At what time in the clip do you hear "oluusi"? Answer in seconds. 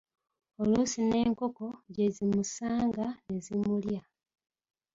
0.61-0.99